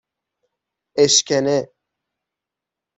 اشکنه 1.01 1.69